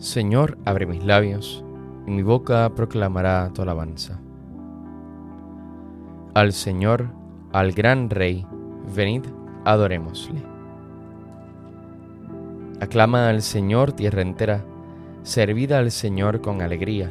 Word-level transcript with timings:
Señor, 0.00 0.56
abre 0.64 0.86
mis 0.86 1.04
labios, 1.04 1.62
y 2.06 2.10
mi 2.10 2.22
boca 2.22 2.72
proclamará 2.74 3.50
tu 3.52 3.60
alabanza. 3.60 4.18
Al 6.32 6.54
Señor, 6.54 7.08
al 7.52 7.72
gran 7.72 8.08
Rey, 8.08 8.46
venid, 8.96 9.26
adorémosle. 9.66 10.42
Aclama 12.80 13.28
al 13.28 13.42
Señor 13.42 13.92
tierra 13.92 14.22
entera, 14.22 14.64
servid 15.22 15.72
al 15.72 15.90
Señor 15.90 16.40
con 16.40 16.62
alegría, 16.62 17.10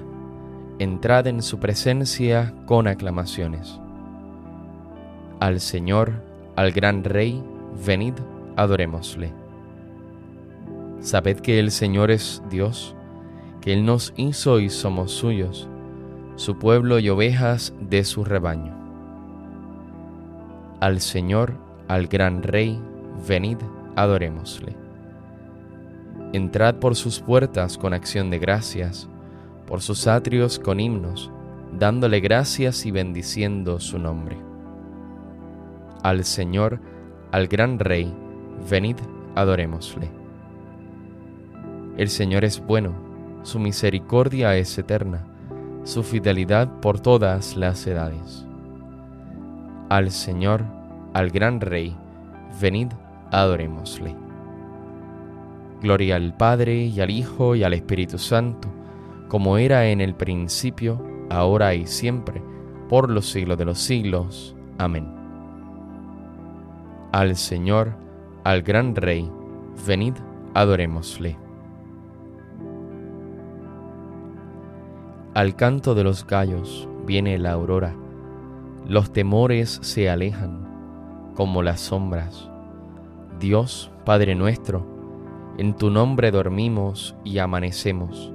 entrad 0.79 1.27
en 1.27 1.43
su 1.43 1.59
presencia 1.59 2.55
con 2.65 2.87
aclamaciones. 2.87 3.79
Al 5.39 5.59
Señor, 5.59 6.23
al 6.55 6.71
gran 6.71 7.03
Rey, 7.03 7.43
venid, 7.85 8.15
adorémosle. 8.55 9.31
Sabed 11.01 11.39
que 11.39 11.59
el 11.59 11.71
Señor 11.71 12.11
es 12.11 12.43
Dios, 12.49 12.93
que 13.61 13.73
Él 13.73 13.85
nos 13.85 14.13
hizo 14.17 14.59
y 14.59 14.69
somos 14.69 15.11
suyos, 15.11 15.69
su 16.35 16.57
pueblo 16.57 16.99
y 16.99 17.09
ovejas 17.09 17.73
de 17.79 18.03
su 18.03 18.25
rebaño. 18.25 18.73
Al 20.81 20.99
Señor, 20.99 21.53
al 21.87 22.07
gran 22.07 22.43
Rey, 22.43 22.79
venid, 23.27 23.57
adorémosle. 23.95 24.75
Entrad 26.33 26.75
por 26.75 26.95
sus 26.95 27.21
puertas 27.21 27.77
con 27.77 27.93
acción 27.93 28.29
de 28.29 28.39
gracias, 28.39 29.07
por 29.67 29.81
sus 29.81 30.05
atrios 30.05 30.59
con 30.59 30.79
himnos, 30.79 31.31
dándole 31.77 32.19
gracias 32.19 32.85
y 32.85 32.91
bendiciendo 32.91 33.79
su 33.79 33.99
nombre. 33.99 34.37
Al 36.03 36.25
Señor, 36.25 36.79
al 37.31 37.47
gran 37.47 37.79
Rey, 37.79 38.13
venid, 38.69 38.97
adorémosle. 39.35 40.18
El 41.99 42.07
Señor 42.07 42.45
es 42.45 42.65
bueno, 42.65 42.93
su 43.43 43.59
misericordia 43.59 44.55
es 44.55 44.77
eterna, 44.77 45.25
su 45.83 46.01
fidelidad 46.01 46.79
por 46.79 47.01
todas 47.01 47.57
las 47.57 47.85
edades. 47.85 48.47
Al 49.89 50.09
Señor, 50.09 50.63
al 51.13 51.29
gran 51.29 51.59
Rey, 51.59 51.93
venid, 52.61 52.87
adorémosle. 53.31 54.15
Gloria 55.81 56.15
al 56.15 56.37
Padre 56.37 56.85
y 56.85 57.01
al 57.01 57.09
Hijo 57.09 57.53
y 57.55 57.63
al 57.63 57.73
Espíritu 57.73 58.17
Santo, 58.17 58.69
como 59.27 59.57
era 59.57 59.85
en 59.87 59.99
el 59.99 60.15
principio, 60.15 61.05
ahora 61.29 61.75
y 61.75 61.85
siempre, 61.85 62.41
por 62.87 63.09
los 63.09 63.29
siglos 63.29 63.57
de 63.57 63.65
los 63.65 63.77
siglos. 63.77 64.55
Amén. 64.77 65.05
Al 67.11 67.35
Señor, 67.35 67.91
al 68.45 68.61
gran 68.61 68.95
Rey, 68.95 69.29
venid, 69.85 70.13
adorémosle. 70.53 71.48
Al 75.39 75.55
canto 75.55 75.95
de 75.95 76.03
los 76.03 76.27
gallos 76.27 76.85
viene 77.05 77.39
la 77.39 77.53
aurora, 77.53 77.95
los 78.85 79.13
temores 79.13 79.79
se 79.81 80.09
alejan 80.09 80.67
como 81.33 81.63
las 81.63 81.79
sombras. 81.79 82.49
Dios, 83.39 83.89
Padre 84.03 84.35
nuestro, 84.35 84.85
en 85.57 85.77
tu 85.77 85.91
nombre 85.91 86.31
dormimos 86.31 87.15
y 87.23 87.37
amanecemos. 87.37 88.33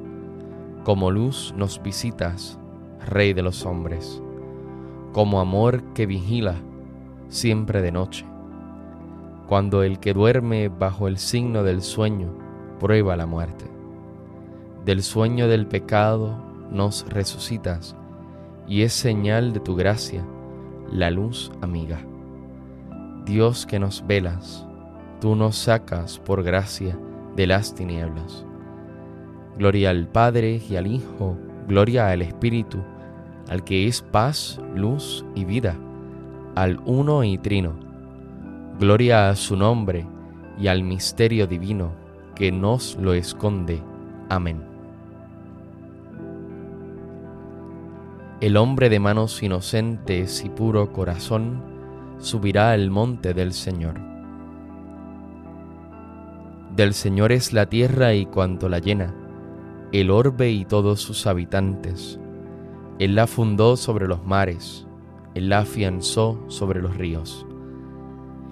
Como 0.83 1.11
luz 1.11 1.53
nos 1.59 1.83
visitas, 1.83 2.59
Rey 3.05 3.35
de 3.35 3.43
los 3.43 3.67
hombres, 3.67 4.23
como 5.13 5.41
amor 5.41 5.83
que 5.93 6.07
vigila 6.07 6.55
siempre 7.29 7.83
de 7.83 7.93
noche. 7.93 8.25
Cuando 9.47 9.83
el 9.83 10.01
que 10.01 10.15
duerme 10.15 10.71
bajo 10.71 11.07
el 11.07 11.19
signo 11.19 11.65
del 11.65 11.83
sueño 11.83 12.31
prueba 12.81 13.15
la 13.15 13.27
muerte. 13.27 13.67
Del 14.87 15.03
sueño 15.03 15.49
del 15.49 15.67
pecado 15.67 16.44
nos 16.71 17.07
resucitas 17.09 17.97
y 18.67 18.83
es 18.83 18.93
señal 18.93 19.53
de 19.53 19.61
tu 19.61 19.77
gracia, 19.77 20.25
la 20.91 21.11
luz 21.11 21.51
amiga. 21.61 22.01
Dios 23.25 23.67
que 23.67 23.79
nos 23.79 24.07
velas, 24.07 24.67
tú 25.21 25.35
nos 25.35 25.57
sacas 25.57 26.19
por 26.19 26.43
gracia 26.43 26.99
de 27.37 27.47
las 27.47 27.75
tinieblas. 27.75 28.45
Gloria 29.59 29.91
al 29.91 30.09
Padre 30.09 30.61
y 30.69 30.77
al 30.77 30.87
Hijo, 30.87 31.37
gloria 31.69 32.09
al 32.09 32.23
Espíritu, 32.23 32.79
al 33.49 33.65
que 33.65 33.87
es 33.87 34.03
paz, 34.03 34.61
luz 34.75 35.25
y 35.35 35.45
vida, 35.45 35.77
al 36.55 36.81
uno 36.85 37.25
y 37.25 37.39
trino. 37.39 37.73
Gloria 38.79 39.31
a 39.31 39.37
su 39.37 39.57
nombre 39.57 40.07
y 40.59 40.67
al 40.67 40.83
misterio 40.83 41.47
divino 41.47 41.93
que 42.35 42.51
nos 42.51 42.97
lo 42.97 43.15
esconde. 43.15 43.81
Amén. 44.29 44.74
El 48.45 48.59
hombre 48.59 48.91
de 48.91 49.01
manos 49.01 49.43
inocentes 49.43 50.45
y 50.45 50.51
puro 50.51 50.93
corazón 50.93 51.63
subirá 52.19 52.73
al 52.73 52.91
monte 52.91 53.33
del 53.33 53.55
Señor. 53.55 53.99
Del 56.77 56.93
Señor 56.93 57.33
es 57.33 57.55
la 57.55 57.71
tierra 57.71 58.13
y 58.13 58.27
cuanto 58.27 58.69
la 58.69 58.81
llena, 58.81 59.15
el 59.93 60.11
orbe 60.11 60.51
y 60.51 60.67
todos 60.67 61.01
sus 61.01 61.27
habitantes. 61.27 62.21
Él 62.99 63.15
la 63.15 63.27
fundó 63.27 63.79
sobre 63.79 64.07
los 64.07 64.27
mares, 64.27 64.87
Él 65.35 65.49
la 65.49 65.61
afianzó 65.61 66.39
sobre 66.49 66.83
los 66.83 66.99
ríos. 66.99 67.47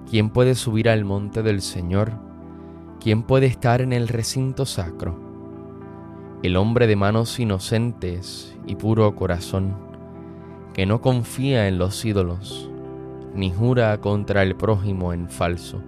¿Quién 0.09 0.31
puede 0.31 0.55
subir 0.55 0.89
al 0.89 1.05
monte 1.05 1.43
del 1.43 1.61
Señor? 1.61 2.13
¿Quién 2.99 3.25
puede 3.25 3.45
estar 3.45 3.83
en 3.83 3.93
el 3.93 4.09
recinto 4.09 4.65
sacro? 4.65 5.22
El 6.43 6.57
hombre 6.57 6.89
de 6.89 6.97
manos 6.97 7.39
inocentes 7.39 8.59
y 8.67 8.75
puro 8.75 9.15
corazón, 9.15 9.77
que 10.75 10.87
no 10.87 11.01
confía 11.01 11.69
en 11.69 11.79
los 11.79 12.05
ídolos, 12.05 12.69
ni 13.33 13.53
jura 13.53 14.01
contra 14.01 14.43
el 14.43 14.57
prójimo 14.57 15.13
en 15.13 15.29
falso, 15.29 15.81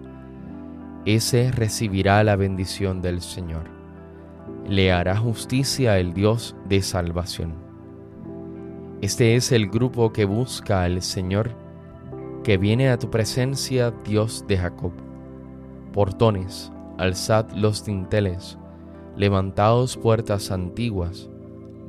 ese 1.03 1.51
recibirá 1.51 2.23
la 2.23 2.37
bendición 2.37 3.01
del 3.01 3.19
Señor. 3.19 3.63
Le 4.65 4.93
hará 4.93 5.17
justicia 5.17 5.99
el 5.99 6.13
Dios 6.13 6.55
de 6.69 6.81
salvación. 6.81 7.53
Este 9.01 9.35
es 9.35 9.51
el 9.51 9.69
grupo 9.69 10.13
que 10.13 10.23
busca 10.23 10.83
al 10.83 11.01
Señor, 11.01 11.51
que 12.45 12.55
viene 12.55 12.89
a 12.91 12.97
tu 12.97 13.11
presencia, 13.11 13.91
Dios 14.05 14.45
de 14.47 14.57
Jacob. 14.57 14.93
Portones, 15.91 16.71
alzad 16.97 17.51
los 17.51 17.83
dinteles, 17.83 18.57
levantaos 19.15 19.95
puertas 19.95 20.51
antiguas, 20.51 21.29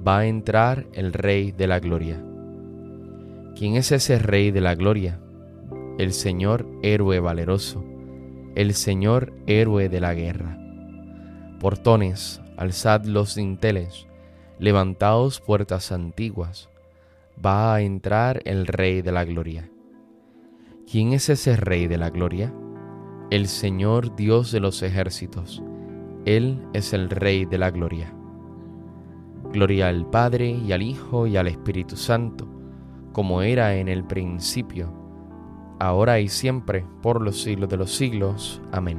va 0.07 0.19
a 0.21 0.27
entrar 0.27 0.87
el 0.93 1.13
Rey 1.13 1.51
de 1.51 1.67
la 1.67 1.81
Gloria. 1.81 2.23
¿Quién 3.57 3.75
es 3.75 3.91
ese 3.91 4.19
Rey 4.19 4.53
de 4.53 4.61
la 4.61 4.75
Gloria? 4.75 5.19
El 5.99 6.13
Señor 6.13 6.69
héroe 6.83 7.19
valeroso, 7.19 7.85
el 8.55 8.75
Señor 8.75 9.33
héroe 9.47 9.89
de 9.89 10.01
la 10.01 10.15
guerra. 10.15 10.59
Portones, 11.59 12.41
alzad 12.57 13.05
los 13.07 13.35
dinteles, 13.35 14.07
levantaos 14.59 15.41
puertas 15.41 15.91
antiguas, 15.91 16.69
va 17.45 17.75
a 17.75 17.81
entrar 17.81 18.41
el 18.45 18.67
Rey 18.67 19.03
de 19.03 19.13
la 19.13 19.25
Gloria. 19.25 19.69
¿Quién 20.91 21.13
es 21.13 21.29
ese 21.29 21.57
Rey 21.57 21.89
de 21.89 21.99
la 21.99 22.11
Gloria? 22.11 22.55
El 23.31 23.49
Señor 23.49 24.15
Dios 24.15 24.53
de 24.53 24.61
los 24.61 24.83
ejércitos. 24.83 25.61
Él 26.27 26.61
es 26.73 26.93
el 26.93 27.09
Rey 27.09 27.45
de 27.45 27.57
la 27.57 27.71
Gloria. 27.71 28.13
Gloria 29.53 29.87
al 29.87 30.11
Padre 30.11 30.51
y 30.51 30.73
al 30.73 30.83
Hijo 30.83 31.29
y 31.29 31.37
al 31.37 31.47
Espíritu 31.47 31.95
Santo, 31.97 32.49
como 33.13 33.43
era 33.43 33.77
en 33.77 33.87
el 33.87 34.03
principio, 34.03 34.93
ahora 35.79 36.19
y 36.19 36.27
siempre, 36.27 36.85
por 37.01 37.23
los 37.23 37.41
siglos 37.41 37.69
de 37.69 37.77
los 37.77 37.93
siglos. 37.95 38.61
Amén. 38.73 38.99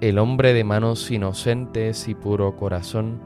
El 0.00 0.18
hombre 0.18 0.54
de 0.54 0.64
manos 0.64 1.10
inocentes 1.10 2.08
y 2.08 2.14
puro 2.14 2.56
corazón 2.56 3.20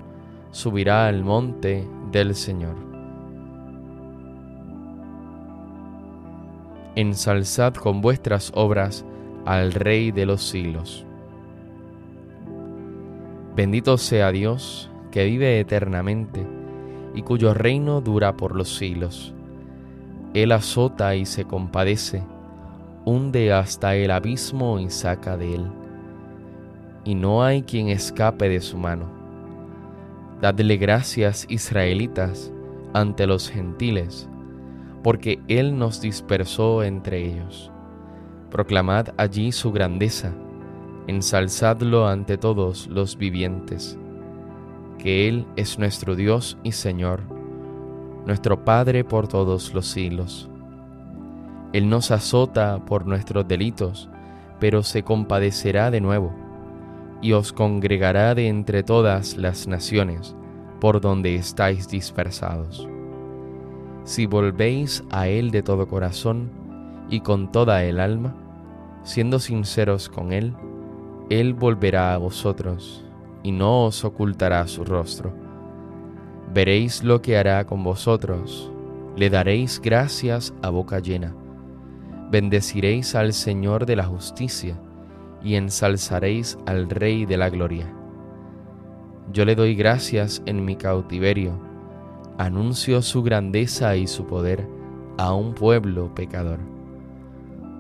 subirá 0.51 1.07
al 1.07 1.23
monte 1.23 1.89
del 2.11 2.35
Señor. 2.35 2.75
Ensalzad 6.97 7.75
con 7.75 8.01
vuestras 8.01 8.51
obras 8.57 9.05
al 9.47 9.73
Rey 9.73 10.11
de 10.11 10.27
los 10.27 10.43
siglos. 10.43 11.05
Bendito 13.59 13.99
sea 13.99 14.31
Dios 14.31 14.89
que 15.11 15.25
vive 15.25 15.59
eternamente 15.59 16.47
y 17.13 17.23
cuyo 17.23 17.55
reino 17.55 18.01
dura 18.01 18.37
por 18.37 18.55
los 18.55 18.69
siglos. 18.77 19.35
Él 20.33 20.53
azota 20.53 21.17
y 21.17 21.27
se 21.27 21.45
compadece, 21.45 22.23
hunde 23.05 23.53
hasta 23.53 23.97
el 23.97 24.13
abismo 24.13 24.79
y 24.79 24.91
saca 24.91 25.37
de 25.37 25.57
él, 25.57 25.67
y 27.03 27.17
no 27.17 27.43
hay 27.43 27.63
quien 27.63 27.89
escape 27.89 28.49
de 28.49 28.61
su 28.61 28.79
mano. 28.79 29.07
Dadle 30.41 30.77
gracias, 30.77 31.45
israelitas, 31.49 32.53
ante 32.93 33.27
los 33.27 33.51
gentiles, 33.51 34.29
porque 35.03 35.41
Él 35.49 35.77
nos 35.77 36.01
dispersó 36.01 36.85
entre 36.85 37.27
ellos. 37.27 37.73
Proclamad 38.53 39.09
allí 39.17 39.51
su 39.51 39.73
grandeza, 39.73 40.33
ensalzadlo 41.09 42.07
ante 42.07 42.39
todos 42.39 42.87
los 42.87 43.17
vivientes 43.17 43.99
que 44.99 45.29
Él 45.29 45.47
es 45.57 45.79
nuestro 45.79 46.17
Dios 46.17 46.59
y 46.63 46.73
Señor, 46.73 47.23
nuestro 48.27 48.65
Padre 48.65 49.05
por 49.05 49.29
todos 49.29 49.73
los 49.73 49.87
siglos. 49.87 50.51
Él 51.73 51.89
nos 51.89 52.11
azota 52.11 52.85
por 52.85 53.07
nuestros 53.07 53.47
delitos, 53.47 54.11
pero 54.59 54.83
se 54.83 55.05
compadecerá 55.05 55.91
de 55.91 56.01
nuevo, 56.01 56.35
y 57.23 57.33
os 57.33 57.53
congregará 57.53 58.35
de 58.35 58.49
entre 58.49 58.83
todas 58.83 59.37
las 59.37 59.67
naciones 59.67 60.35
por 60.81 61.01
donde 61.01 61.37
estáis 61.37 61.89
dispersados. 61.89 62.87
Si 64.05 64.27
volvéis 64.27 65.05
a 65.11 65.29
Él 65.29 65.51
de 65.51 65.63
todo 65.63 65.89
corazón 65.89 66.51
y 67.09 67.21
con 67.21 67.51
toda 67.51 67.85
el 67.85 68.01
alma, 68.01 68.35
siendo 69.03 69.39
sinceros 69.39 70.09
con 70.09 70.33
Él, 70.33 70.55
Él 71.31 71.53
volverá 71.53 72.15
a 72.15 72.19
vosotros 72.19 73.05
y 73.43 73.53
no 73.53 73.85
os 73.85 74.05
ocultará 74.05 74.67
su 74.67 74.85
rostro. 74.85 75.33
Veréis 76.55 77.05
lo 77.05 77.21
que 77.21 77.37
hará 77.37 77.67
con 77.67 77.85
vosotros, 77.85 78.73
le 79.15 79.29
daréis 79.29 79.81
gracias 79.81 80.55
a 80.63 80.71
boca 80.71 81.01
llena. 81.01 81.35
Bendeciréis 82.31 83.15
al 83.15 83.35
Señor 83.35 83.85
de 83.85 83.97
la 83.97 84.05
justicia 84.05 84.81
y 85.43 85.57
ensalzaréis 85.57 86.59
al 86.65 86.89
Rey 86.89 87.27
de 87.27 87.37
la 87.37 87.51
gloria. 87.51 87.93
Yo 89.31 89.45
le 89.45 89.55
doy 89.55 89.75
gracias 89.75 90.43
en 90.47 90.65
mi 90.65 90.77
cautiverio, 90.77 91.53
anuncio 92.39 93.03
su 93.03 93.23
grandeza 93.23 93.97
y 93.97 94.07
su 94.07 94.25
poder 94.27 94.67
a 95.19 95.35
un 95.35 95.55
pueblo 95.55 96.15
pecador. 96.15 96.61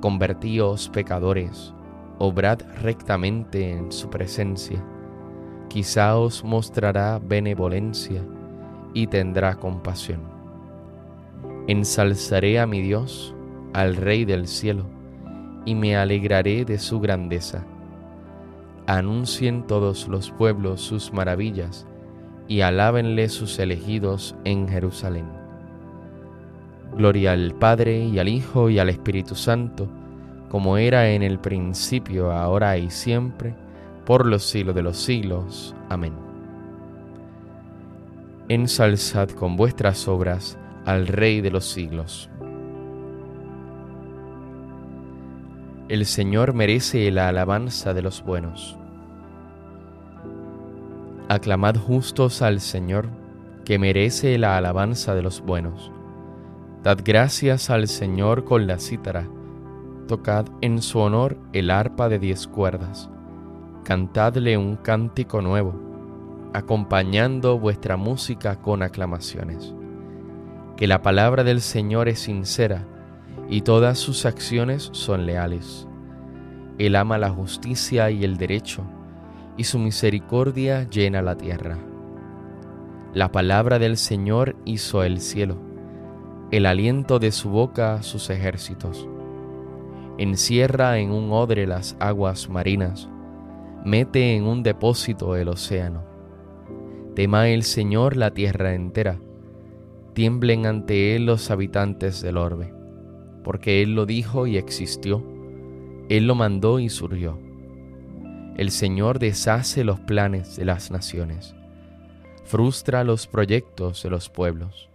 Convertíos 0.02 0.90
pecadores, 0.90 1.72
obrad 2.18 2.60
rectamente 2.82 3.70
en 3.70 3.90
su 3.92 4.10
presencia 4.10 4.82
quizá 5.68 6.16
os 6.16 6.42
mostrará 6.42 7.20
benevolencia 7.22 8.22
y 8.94 9.06
tendrá 9.06 9.54
compasión. 9.56 10.20
Ensalzaré 11.66 12.58
a 12.58 12.66
mi 12.66 12.80
Dios, 12.80 13.34
al 13.74 13.96
Rey 13.96 14.24
del 14.24 14.48
cielo, 14.48 14.86
y 15.66 15.74
me 15.74 15.96
alegraré 15.96 16.64
de 16.64 16.78
su 16.78 16.98
grandeza. 16.98 17.64
Anuncien 18.86 19.66
todos 19.66 20.08
los 20.08 20.30
pueblos 20.30 20.80
sus 20.80 21.12
maravillas, 21.12 21.86
y 22.48 22.62
alábenle 22.62 23.28
sus 23.28 23.58
elegidos 23.58 24.34
en 24.44 24.66
Jerusalén. 24.66 25.26
Gloria 26.96 27.32
al 27.32 27.54
Padre 27.54 28.02
y 28.02 28.18
al 28.18 28.28
Hijo 28.28 28.70
y 28.70 28.78
al 28.78 28.88
Espíritu 28.88 29.34
Santo, 29.34 29.86
como 30.48 30.78
era 30.78 31.10
en 31.10 31.22
el 31.22 31.38
principio, 31.38 32.32
ahora 32.32 32.76
y 32.78 32.90
siempre, 32.90 33.54
por 34.04 34.26
los 34.26 34.44
siglos 34.44 34.74
de 34.74 34.82
los 34.82 34.96
siglos. 34.96 35.74
Amén. 35.88 36.14
Ensalzad 38.48 39.28
con 39.30 39.56
vuestras 39.56 40.08
obras 40.08 40.58
al 40.86 41.06
Rey 41.06 41.42
de 41.42 41.50
los 41.50 41.66
siglos. 41.66 42.30
El 45.88 46.06
Señor 46.06 46.54
merece 46.54 47.10
la 47.10 47.28
alabanza 47.28 47.92
de 47.92 48.02
los 48.02 48.22
buenos. 48.22 48.78
Aclamad 51.28 51.76
justos 51.76 52.40
al 52.40 52.60
Señor, 52.60 53.10
que 53.66 53.78
merece 53.78 54.38
la 54.38 54.56
alabanza 54.56 55.14
de 55.14 55.20
los 55.20 55.42
buenos. 55.42 55.92
Dad 56.82 57.00
gracias 57.04 57.68
al 57.68 57.86
Señor 57.86 58.44
con 58.44 58.66
la 58.66 58.78
cítara, 58.78 59.28
tocad 60.08 60.46
en 60.60 60.82
su 60.82 60.98
honor 60.98 61.38
el 61.52 61.70
arpa 61.70 62.08
de 62.08 62.18
diez 62.18 62.48
cuerdas 62.48 63.08
cantadle 63.88 64.58
un 64.58 64.76
cántico 64.76 65.40
nuevo, 65.40 65.74
acompañando 66.52 67.58
vuestra 67.58 67.96
música 67.96 68.56
con 68.60 68.82
aclamaciones. 68.82 69.74
Que 70.76 70.86
la 70.86 71.00
palabra 71.00 71.42
del 71.42 71.62
Señor 71.62 72.06
es 72.10 72.18
sincera 72.18 72.86
y 73.48 73.62
todas 73.62 73.98
sus 73.98 74.26
acciones 74.26 74.90
son 74.92 75.24
leales. 75.24 75.88
Él 76.76 76.96
ama 76.96 77.16
la 77.16 77.30
justicia 77.30 78.10
y 78.10 78.24
el 78.24 78.36
derecho, 78.36 78.82
y 79.56 79.64
su 79.64 79.78
misericordia 79.78 80.86
llena 80.90 81.22
la 81.22 81.38
tierra. 81.38 81.78
La 83.14 83.32
palabra 83.32 83.78
del 83.78 83.96
Señor 83.96 84.54
hizo 84.66 85.02
el 85.02 85.22
cielo, 85.22 85.56
el 86.50 86.66
aliento 86.66 87.18
de 87.18 87.32
su 87.32 87.48
boca 87.48 88.02
sus 88.02 88.28
ejércitos. 88.28 89.08
Encierra 90.18 90.98
en 90.98 91.12
un 91.12 91.30
odre 91.32 91.66
las 91.66 91.96
aguas 92.00 92.48
marinas 92.48 93.08
mete 93.84 94.34
en 94.34 94.44
un 94.44 94.62
depósito 94.62 95.36
el 95.36 95.48
océano. 95.48 96.04
Tema 97.14 97.48
el 97.48 97.62
Señor 97.62 98.16
la 98.16 98.32
tierra 98.32 98.74
entera, 98.74 99.20
tiemblen 100.14 100.66
ante 100.66 101.14
Él 101.16 101.26
los 101.26 101.50
habitantes 101.50 102.20
del 102.20 102.36
orbe, 102.36 102.74
porque 103.44 103.82
Él 103.82 103.94
lo 103.94 104.06
dijo 104.06 104.46
y 104.46 104.56
existió, 104.56 105.24
Él 106.08 106.26
lo 106.26 106.34
mandó 106.34 106.80
y 106.80 106.88
surgió. 106.88 107.38
El 108.56 108.70
Señor 108.70 109.20
deshace 109.20 109.84
los 109.84 110.00
planes 110.00 110.56
de 110.56 110.64
las 110.64 110.90
naciones, 110.90 111.54
frustra 112.44 113.04
los 113.04 113.26
proyectos 113.26 114.02
de 114.02 114.10
los 114.10 114.28
pueblos, 114.28 114.90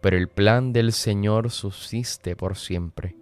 pero 0.00 0.16
el 0.16 0.28
plan 0.28 0.72
del 0.72 0.92
Señor 0.92 1.50
subsiste 1.50 2.36
por 2.36 2.56
siempre, 2.56 3.16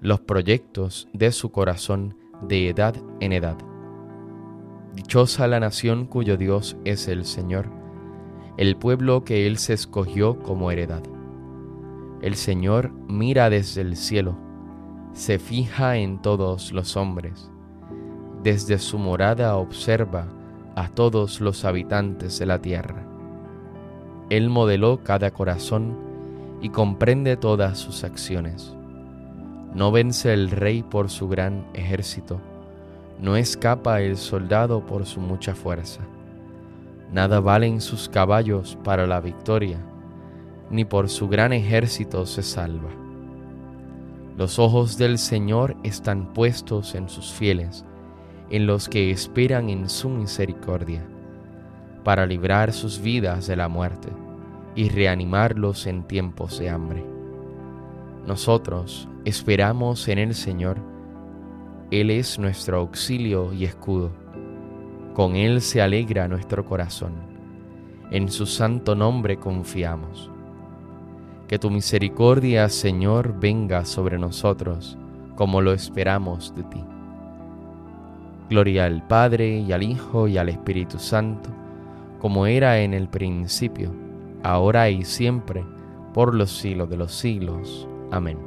los 0.00 0.20
proyectos 0.20 1.08
de 1.12 1.30
su 1.30 1.50
corazón 1.50 2.16
de 2.42 2.68
edad 2.68 2.96
en 3.20 3.32
edad. 3.32 3.58
Dichosa 4.94 5.46
la 5.46 5.60
nación 5.60 6.06
cuyo 6.06 6.36
Dios 6.36 6.76
es 6.84 7.06
el 7.06 7.24
Señor, 7.24 7.70
el 8.56 8.76
pueblo 8.76 9.24
que 9.24 9.46
Él 9.46 9.58
se 9.58 9.74
escogió 9.74 10.38
como 10.42 10.70
heredad. 10.70 11.02
El 12.22 12.34
Señor 12.34 12.92
mira 13.08 13.50
desde 13.50 13.82
el 13.82 13.96
cielo, 13.96 14.36
se 15.12 15.38
fija 15.38 15.96
en 15.96 16.22
todos 16.22 16.72
los 16.72 16.96
hombres, 16.96 17.50
desde 18.42 18.78
su 18.78 18.98
morada 18.98 19.56
observa 19.56 20.28
a 20.76 20.88
todos 20.88 21.40
los 21.40 21.64
habitantes 21.64 22.38
de 22.38 22.46
la 22.46 22.60
tierra. 22.60 23.06
Él 24.30 24.48
modeló 24.48 25.02
cada 25.04 25.30
corazón 25.30 25.96
y 26.62 26.70
comprende 26.70 27.36
todas 27.36 27.78
sus 27.78 28.04
acciones. 28.04 28.76
No 29.74 29.92
vence 29.92 30.32
el 30.32 30.50
rey 30.50 30.82
por 30.82 31.10
su 31.10 31.28
gran 31.28 31.64
ejército, 31.74 32.40
no 33.20 33.36
escapa 33.36 34.00
el 34.00 34.16
soldado 34.16 34.84
por 34.84 35.06
su 35.06 35.20
mucha 35.20 35.54
fuerza. 35.54 36.00
Nada 37.12 37.40
valen 37.40 37.80
sus 37.80 38.08
caballos 38.08 38.78
para 38.82 39.06
la 39.06 39.20
victoria, 39.20 39.78
ni 40.70 40.84
por 40.84 41.08
su 41.08 41.28
gran 41.28 41.52
ejército 41.52 42.24
se 42.26 42.42
salva. 42.42 42.90
Los 44.36 44.58
ojos 44.58 44.96
del 44.96 45.18
Señor 45.18 45.76
están 45.82 46.32
puestos 46.32 46.94
en 46.94 47.08
sus 47.08 47.30
fieles, 47.30 47.84
en 48.48 48.66
los 48.66 48.88
que 48.88 49.10
esperan 49.10 49.68
en 49.68 49.88
su 49.88 50.08
misericordia, 50.08 51.04
para 52.04 52.26
librar 52.26 52.72
sus 52.72 53.00
vidas 53.00 53.46
de 53.46 53.56
la 53.56 53.68
muerte 53.68 54.08
y 54.74 54.88
reanimarlos 54.88 55.86
en 55.86 56.04
tiempos 56.04 56.58
de 56.58 56.70
hambre. 56.70 57.19
Nosotros 58.30 59.08
esperamos 59.24 60.06
en 60.06 60.20
el 60.20 60.36
Señor, 60.36 60.76
Él 61.90 62.12
es 62.12 62.38
nuestro 62.38 62.78
auxilio 62.78 63.52
y 63.52 63.64
escudo. 63.64 64.12
Con 65.14 65.34
Él 65.34 65.60
se 65.60 65.82
alegra 65.82 66.28
nuestro 66.28 66.64
corazón, 66.64 67.14
en 68.12 68.30
su 68.30 68.46
santo 68.46 68.94
nombre 68.94 69.36
confiamos. 69.36 70.30
Que 71.48 71.58
tu 71.58 71.70
misericordia, 71.70 72.68
Señor, 72.68 73.34
venga 73.40 73.84
sobre 73.84 74.16
nosotros, 74.16 74.96
como 75.34 75.60
lo 75.60 75.72
esperamos 75.72 76.54
de 76.54 76.62
ti. 76.62 76.84
Gloria 78.48 78.84
al 78.84 79.04
Padre 79.08 79.58
y 79.58 79.72
al 79.72 79.82
Hijo 79.82 80.28
y 80.28 80.38
al 80.38 80.50
Espíritu 80.50 81.00
Santo, 81.00 81.50
como 82.20 82.46
era 82.46 82.78
en 82.78 82.94
el 82.94 83.08
principio, 83.08 83.92
ahora 84.44 84.88
y 84.88 85.02
siempre, 85.02 85.64
por 86.14 86.32
los 86.32 86.52
siglos 86.52 86.88
de 86.88 86.96
los 86.96 87.10
siglos. 87.10 87.88
Amén. 88.10 88.38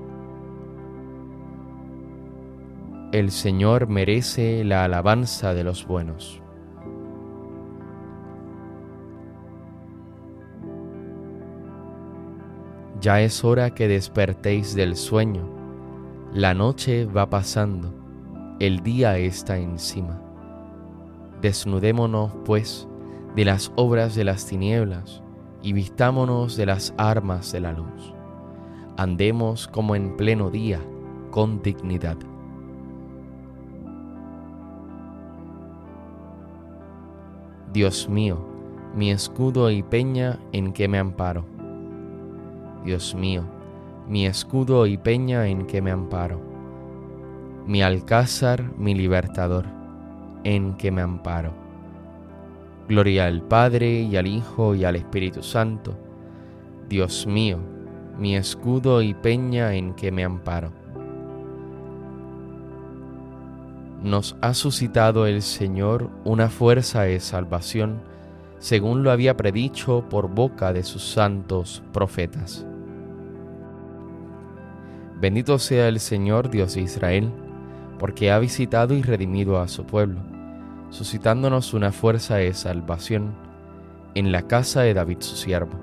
El 3.11 3.31
Señor 3.31 3.87
merece 3.87 4.63
la 4.63 4.83
alabanza 4.85 5.53
de 5.53 5.63
los 5.63 5.85
buenos. 5.85 6.41
Ya 12.99 13.21
es 13.21 13.43
hora 13.43 13.71
que 13.71 13.87
despertéis 13.87 14.75
del 14.75 14.95
sueño. 14.95 15.47
La 16.33 16.53
noche 16.53 17.05
va 17.05 17.29
pasando, 17.29 17.93
el 18.59 18.81
día 18.81 19.17
está 19.17 19.57
encima. 19.57 20.21
Desnudémonos, 21.41 22.31
pues, 22.45 22.87
de 23.35 23.45
las 23.45 23.71
obras 23.75 24.15
de 24.15 24.23
las 24.23 24.45
tinieblas 24.45 25.21
y 25.61 25.73
vistámonos 25.73 26.55
de 26.55 26.65
las 26.65 26.93
armas 26.97 27.51
de 27.51 27.59
la 27.59 27.73
luz. 27.73 28.12
Andemos 28.97 29.67
como 29.67 29.95
en 29.95 30.15
pleno 30.15 30.51
día, 30.51 30.79
con 31.31 31.63
dignidad. 31.63 32.17
Dios 37.73 38.07
mío, 38.07 38.37
mi 38.95 39.09
escudo 39.09 39.71
y 39.71 39.81
peña 39.81 40.37
en 40.51 40.73
que 40.73 40.87
me 40.87 40.99
amparo. 40.99 41.43
Dios 42.85 43.15
mío, 43.15 43.43
mi 44.07 44.27
escudo 44.27 44.85
y 44.85 44.97
peña 44.97 45.47
en 45.47 45.65
que 45.65 45.81
me 45.81 45.89
amparo. 45.89 46.39
Mi 47.65 47.81
alcázar, 47.81 48.77
mi 48.77 48.93
libertador, 48.93 49.65
en 50.43 50.75
que 50.75 50.91
me 50.91 51.01
amparo. 51.01 51.51
Gloria 52.87 53.25
al 53.25 53.41
Padre 53.41 54.01
y 54.01 54.17
al 54.17 54.27
Hijo 54.27 54.75
y 54.75 54.85
al 54.85 54.97
Espíritu 54.97 55.41
Santo. 55.41 55.97
Dios 56.89 57.25
mío, 57.25 57.57
mi 58.17 58.35
escudo 58.35 59.01
y 59.01 59.13
peña 59.13 59.73
en 59.73 59.93
que 59.93 60.11
me 60.11 60.23
amparo. 60.23 60.71
Nos 64.03 64.35
ha 64.41 64.53
suscitado 64.53 65.25
el 65.25 65.41
Señor 65.41 66.09
una 66.25 66.49
fuerza 66.49 67.03
de 67.03 67.19
salvación, 67.19 68.01
según 68.59 69.03
lo 69.03 69.11
había 69.11 69.37
predicho 69.37 70.07
por 70.09 70.29
boca 70.29 70.73
de 70.73 70.83
sus 70.83 71.03
santos 71.03 71.81
profetas. 71.93 72.65
Bendito 75.19 75.57
sea 75.57 75.87
el 75.87 75.99
Señor 76.01 76.49
Dios 76.49 76.75
de 76.75 76.81
Israel, 76.81 77.31
porque 77.97 78.31
ha 78.31 78.39
visitado 78.39 78.93
y 78.93 79.01
redimido 79.01 79.59
a 79.59 79.69
su 79.69 79.85
pueblo, 79.85 80.19
suscitándonos 80.89 81.73
una 81.73 81.93
fuerza 81.93 82.35
de 82.35 82.53
salvación 82.53 83.33
en 84.15 84.33
la 84.33 84.43
casa 84.43 84.81
de 84.81 84.93
David 84.93 85.17
su 85.21 85.37
siervo 85.37 85.82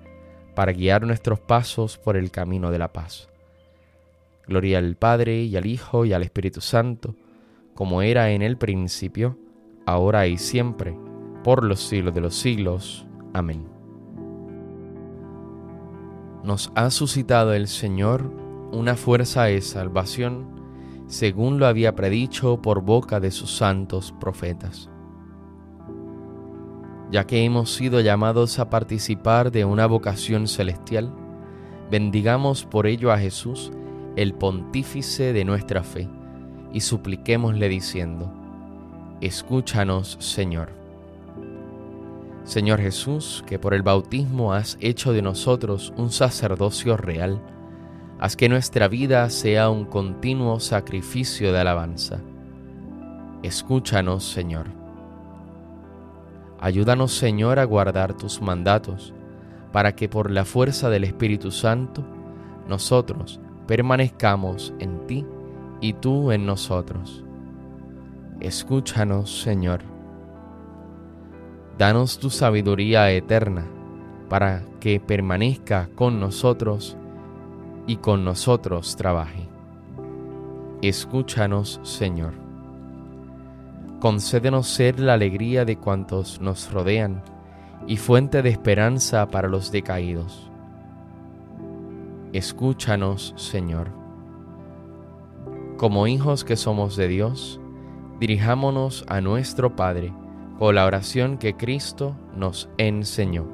para 0.55 0.73
guiar 0.73 1.05
nuestros 1.05 1.39
pasos 1.39 1.97
por 1.97 2.17
el 2.17 2.31
camino 2.31 2.71
de 2.71 2.79
la 2.79 2.91
paz. 2.91 3.29
Gloria 4.47 4.79
al 4.79 4.95
Padre 4.95 5.43
y 5.43 5.55
al 5.55 5.65
Hijo 5.65 6.05
y 6.05 6.13
al 6.13 6.23
Espíritu 6.23 6.61
Santo, 6.61 7.15
como 7.73 8.01
era 8.01 8.31
en 8.31 8.41
el 8.41 8.57
principio, 8.57 9.37
ahora 9.85 10.27
y 10.27 10.37
siempre, 10.37 10.97
por 11.43 11.63
los 11.63 11.79
siglos 11.81 12.13
de 12.13 12.21
los 12.21 12.35
siglos. 12.35 13.05
Amén. 13.33 13.67
Nos 16.43 16.71
ha 16.75 16.89
suscitado 16.89 17.53
el 17.53 17.67
Señor 17.67 18.23
una 18.71 18.95
fuerza 18.95 19.43
de 19.43 19.61
salvación, 19.61 20.47
según 21.07 21.59
lo 21.59 21.67
había 21.67 21.95
predicho 21.95 22.61
por 22.61 22.81
boca 22.81 23.19
de 23.19 23.31
sus 23.31 23.55
santos 23.55 24.13
profetas 24.19 24.89
ya 27.11 27.27
que 27.27 27.43
hemos 27.43 27.73
sido 27.73 27.99
llamados 27.99 28.57
a 28.57 28.69
participar 28.69 29.51
de 29.51 29.65
una 29.65 29.85
vocación 29.85 30.47
celestial, 30.47 31.13
bendigamos 31.91 32.63
por 32.63 32.87
ello 32.87 33.11
a 33.11 33.17
Jesús, 33.17 33.71
el 34.15 34.33
pontífice 34.33 35.33
de 35.33 35.43
nuestra 35.43 35.83
fe, 35.83 36.07
y 36.71 36.79
supliquémosle 36.79 37.67
diciendo, 37.67 38.31
Escúchanos, 39.19 40.17
Señor. 40.19 40.69
Señor 42.45 42.79
Jesús, 42.79 43.43
que 43.45 43.59
por 43.59 43.73
el 43.73 43.83
bautismo 43.83 44.53
has 44.53 44.77
hecho 44.79 45.13
de 45.13 45.21
nosotros 45.21 45.93
un 45.97 46.11
sacerdocio 46.11 46.97
real, 46.97 47.41
haz 48.19 48.35
que 48.35 48.49
nuestra 48.49 48.87
vida 48.87 49.29
sea 49.29 49.69
un 49.69 49.85
continuo 49.85 50.59
sacrificio 50.59 51.51
de 51.51 51.59
alabanza. 51.59 52.19
Escúchanos, 53.43 54.23
Señor. 54.23 54.80
Ayúdanos, 56.61 57.17
Señor, 57.17 57.57
a 57.57 57.63
guardar 57.63 58.13
tus 58.13 58.39
mandatos, 58.39 59.15
para 59.71 59.95
que 59.95 60.07
por 60.07 60.29
la 60.29 60.45
fuerza 60.45 60.91
del 60.91 61.03
Espíritu 61.03 61.49
Santo 61.49 62.03
nosotros 62.67 63.39
permanezcamos 63.65 64.71
en 64.77 65.07
ti 65.07 65.25
y 65.81 65.93
tú 65.93 66.31
en 66.31 66.45
nosotros. 66.45 67.23
Escúchanos, 68.39 69.41
Señor. 69.41 69.81
Danos 71.79 72.19
tu 72.19 72.29
sabiduría 72.29 73.11
eterna 73.11 73.65
para 74.29 74.61
que 74.79 74.99
permanezca 74.99 75.89
con 75.95 76.19
nosotros 76.19 76.95
y 77.87 77.95
con 77.95 78.23
nosotros 78.23 78.95
trabaje. 78.95 79.47
Escúchanos, 80.83 81.79
Señor 81.81 82.50
concédenos 84.01 84.67
ser 84.67 84.99
la 84.99 85.13
alegría 85.13 85.63
de 85.63 85.77
cuantos 85.77 86.41
nos 86.41 86.73
rodean 86.73 87.23
y 87.85 87.97
fuente 87.97 88.41
de 88.41 88.49
esperanza 88.49 89.27
para 89.27 89.47
los 89.47 89.71
decaídos. 89.71 90.49
Escúchanos, 92.33 93.35
Señor. 93.37 93.91
Como 95.77 96.07
hijos 96.07 96.43
que 96.43 96.55
somos 96.55 96.95
de 96.95 97.07
Dios, 97.07 97.61
dirijámonos 98.19 99.05
a 99.07 99.21
nuestro 99.21 99.75
Padre 99.75 100.11
con 100.57 100.73
la 100.73 100.85
oración 100.87 101.37
que 101.37 101.55
Cristo 101.55 102.15
nos 102.35 102.69
enseñó. 102.79 103.45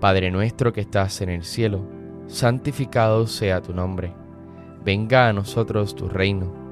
Padre 0.00 0.30
nuestro 0.30 0.72
que 0.72 0.82
estás 0.82 1.20
en 1.22 1.30
el 1.30 1.42
cielo, 1.42 1.80
santificado 2.28 3.26
sea 3.26 3.60
tu 3.60 3.74
nombre. 3.74 4.12
Venga 4.84 5.28
a 5.28 5.32
nosotros 5.32 5.96
tu 5.96 6.08
reino 6.08 6.63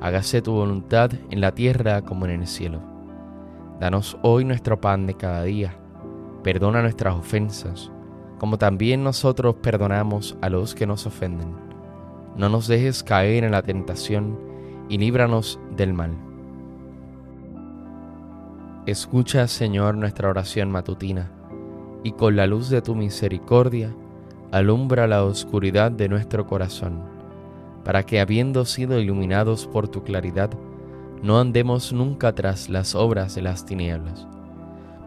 hágase 0.00 0.42
tu 0.42 0.52
voluntad 0.52 1.10
en 1.30 1.40
la 1.40 1.52
tierra 1.52 2.02
como 2.02 2.26
en 2.26 2.42
el 2.42 2.46
cielo. 2.46 2.80
Danos 3.80 4.16
hoy 4.22 4.44
nuestro 4.44 4.80
pan 4.80 5.06
de 5.06 5.14
cada 5.14 5.42
día. 5.42 5.76
Perdona 6.42 6.82
nuestras 6.82 7.14
ofensas, 7.14 7.90
como 8.38 8.58
también 8.58 9.02
nosotros 9.02 9.56
perdonamos 9.56 10.36
a 10.40 10.48
los 10.48 10.74
que 10.74 10.86
nos 10.86 11.06
ofenden. 11.06 11.54
No 12.36 12.48
nos 12.48 12.68
dejes 12.68 13.02
caer 13.02 13.44
en 13.44 13.52
la 13.52 13.62
tentación 13.62 14.38
y 14.88 14.98
líbranos 14.98 15.58
del 15.76 15.92
mal. 15.92 16.12
Escucha, 18.86 19.48
Señor, 19.48 19.96
nuestra 19.96 20.28
oración 20.28 20.70
matutina, 20.70 21.32
y 22.04 22.12
con 22.12 22.36
la 22.36 22.46
luz 22.46 22.70
de 22.70 22.82
tu 22.82 22.94
misericordia, 22.94 23.92
alumbra 24.52 25.08
la 25.08 25.24
oscuridad 25.24 25.90
de 25.90 26.08
nuestro 26.08 26.46
corazón, 26.46 27.02
para 27.86 28.02
que, 28.02 28.18
habiendo 28.18 28.64
sido 28.64 28.98
iluminados 28.98 29.68
por 29.68 29.86
tu 29.86 30.02
claridad, 30.02 30.50
no 31.22 31.38
andemos 31.38 31.92
nunca 31.92 32.34
tras 32.34 32.68
las 32.68 32.96
obras 32.96 33.36
de 33.36 33.42
las 33.42 33.64
tinieblas. 33.64 34.26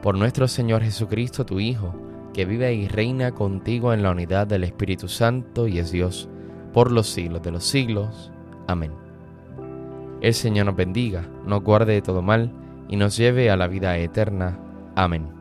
Por 0.02 0.18
nuestro 0.18 0.48
Señor 0.48 0.82
Jesucristo, 0.82 1.46
tu 1.46 1.60
Hijo, 1.60 1.94
que 2.34 2.46
vive 2.46 2.74
y 2.74 2.88
reina 2.88 3.34
contigo 3.34 3.94
en 3.94 4.02
la 4.02 4.12
unidad 4.12 4.48
del 4.48 4.64
Espíritu 4.64 5.10
Santo 5.10 5.68
y 5.68 5.78
es 5.80 5.92
Dios, 5.92 6.30
por 6.72 6.90
los 6.90 7.10
siglos 7.10 7.42
de 7.44 7.52
los 7.52 7.66
siglos. 7.66 8.32
Amén. 8.68 8.94
El 10.22 10.34
Señor 10.34 10.68
nos 10.68 10.78
bendiga, 10.78 11.28
nos 11.46 11.62
guarde 11.62 11.96
de 11.96 12.02
todo 12.02 12.22
mal 12.22 12.50
y 12.88 12.96
nos 12.96 13.18
lleve 13.18 13.50
a 13.50 13.58
la 13.58 13.68
vida 13.68 13.98
eterna. 13.98 14.58
Amén. 14.96 15.39